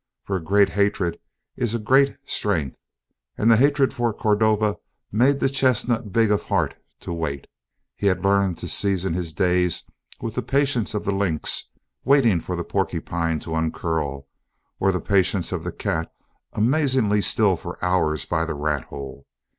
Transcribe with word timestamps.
For 0.23 0.35
a 0.35 0.43
great 0.43 0.69
hatred 0.69 1.19
is 1.55 1.75
a 1.75 1.77
great 1.77 2.17
strength, 2.25 2.79
and 3.37 3.51
the 3.51 3.55
hatred 3.55 3.93
for 3.93 4.11
Cordova 4.15 4.77
made 5.11 5.39
the 5.39 5.47
chestnut 5.47 6.11
big 6.11 6.31
of 6.31 6.45
heart 6.45 6.73
to 7.01 7.13
wait. 7.13 7.45
He 7.95 8.07
had 8.07 8.23
learned 8.25 8.57
to 8.57 8.67
season 8.67 9.13
his 9.13 9.31
days 9.35 9.83
with 10.19 10.33
the 10.33 10.41
patience 10.41 10.95
of 10.95 11.05
the 11.05 11.13
lynx 11.13 11.69
waiting 12.03 12.39
for 12.41 12.55
the 12.55 12.63
porcupine 12.63 13.39
to 13.41 13.53
uncurl 13.53 14.27
or 14.79 14.91
the 14.91 14.99
patience 14.99 15.51
of 15.51 15.63
the 15.63 15.71
cat 15.71 16.11
amazingly 16.53 17.21
still 17.21 17.55
for 17.55 17.77
hours 17.85 18.25
by 18.25 18.43
the 18.43 18.55
rat 18.55 18.85
hole. 18.85 19.27